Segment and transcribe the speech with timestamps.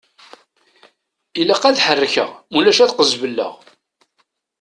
[1.39, 3.53] Ilaq ad ḥerrekeɣ mulac ad qezbeleɣ!